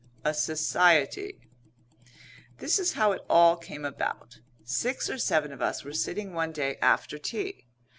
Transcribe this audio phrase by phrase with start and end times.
[0.25, 1.41] A SOCIETY
[2.57, 4.39] This is how it all came about.
[4.63, 7.67] Six or seven of us were sitting one day after tea.